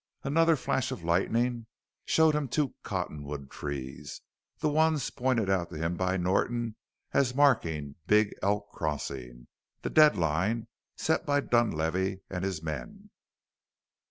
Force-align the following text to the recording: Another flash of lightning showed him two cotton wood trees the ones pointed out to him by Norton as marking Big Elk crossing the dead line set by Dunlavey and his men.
Another 0.23 0.55
flash 0.55 0.89
of 0.91 1.03
lightning 1.03 1.67
showed 2.05 2.33
him 2.33 2.47
two 2.47 2.73
cotton 2.81 3.21
wood 3.21 3.51
trees 3.51 4.21
the 4.57 4.67
ones 4.67 5.11
pointed 5.11 5.47
out 5.47 5.69
to 5.69 5.77
him 5.77 5.95
by 5.95 6.17
Norton 6.17 6.75
as 7.11 7.35
marking 7.35 7.93
Big 8.07 8.33
Elk 8.41 8.71
crossing 8.71 9.45
the 9.83 9.91
dead 9.91 10.17
line 10.17 10.65
set 10.95 11.23
by 11.23 11.39
Dunlavey 11.39 12.21
and 12.31 12.43
his 12.43 12.63
men. 12.63 13.11